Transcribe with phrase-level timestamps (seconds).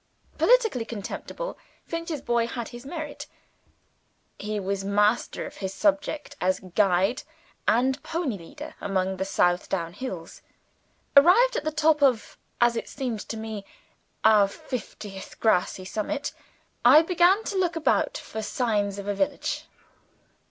[0.39, 3.27] Politically contemptible, Finch's boy had his merit
[4.39, 7.21] he was master of his subject as guide
[7.67, 10.41] and pony leader among the South Down Hills.
[11.15, 13.63] Arrived at the top of (as it seemed to me)
[14.23, 16.33] our fiftieth grassy summit,
[16.83, 19.65] I began to look about for signs of the village.